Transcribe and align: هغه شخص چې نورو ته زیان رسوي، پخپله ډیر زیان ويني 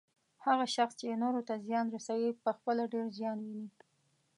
هغه 0.45 0.65
شخص 0.75 0.93
چې 0.99 1.19
نورو 1.23 1.41
ته 1.47 1.55
زیان 1.67 1.85
رسوي، 1.95 2.29
پخپله 2.45 2.83
ډیر 2.93 3.05
زیان 3.17 3.37
ويني 3.41 3.67